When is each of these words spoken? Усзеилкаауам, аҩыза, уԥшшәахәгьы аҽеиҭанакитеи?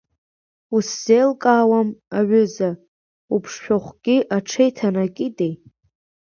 Усзеилкаауам, 0.75 1.89
аҩыза, 2.19 2.69
уԥшшәахәгьы 3.33 4.17
аҽеиҭанакитеи? 4.35 5.53